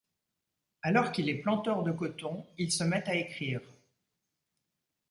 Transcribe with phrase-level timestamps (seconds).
[0.81, 3.61] Alors qu'il est planteur de coton, il se met à écrire.